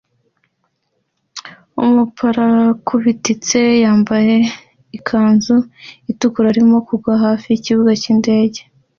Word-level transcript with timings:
Umuparakutiste 1.81 3.61
wambaye 3.85 4.35
ikanzu 4.97 5.55
itukura 6.11 6.47
arimo 6.53 6.77
kugwa 6.87 7.11
hafi 7.23 7.45
yikibuga 7.49 7.91
cyindege 8.01 8.61